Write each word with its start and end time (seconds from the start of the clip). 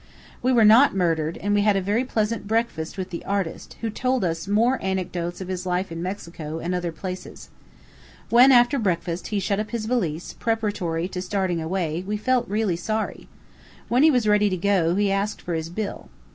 We 0.41 0.51
were 0.51 0.65
not 0.65 0.95
murdered, 0.95 1.37
and 1.43 1.53
we 1.53 1.61
had 1.61 1.75
a 1.75 1.79
very 1.79 2.03
pleasant 2.03 2.47
breakfast 2.47 2.97
with 2.97 3.11
the 3.11 3.23
artist, 3.23 3.77
who 3.81 3.91
told 3.91 4.23
us 4.25 4.47
more 4.47 4.79
anecdotes 4.83 5.41
of 5.41 5.47
his 5.47 5.63
life 5.63 5.91
in 5.91 6.01
Mexico 6.01 6.57
and 6.57 6.73
other 6.73 6.91
places. 6.91 7.49
When, 8.31 8.51
after 8.51 8.79
breakfast, 8.79 9.27
he 9.27 9.39
shut 9.39 9.59
up 9.59 9.69
his 9.69 9.85
valise, 9.85 10.33
preparatory 10.33 11.07
to 11.09 11.21
starting 11.21 11.61
away, 11.61 12.03
we 12.07 12.17
felt 12.17 12.47
really 12.49 12.77
sorry. 12.77 13.29
When 13.89 14.01
he 14.01 14.09
was 14.09 14.27
ready 14.27 14.49
to 14.49 14.57
go, 14.57 14.95
he 14.95 15.11
asked 15.11 15.39
for 15.39 15.53
his 15.53 15.69
bill. 15.69 16.09